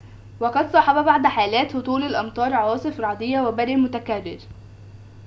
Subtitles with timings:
[0.39, 4.39] وقد صاحب بعض حالات هطول الأمطار عواصف رعدية وبرق متكرر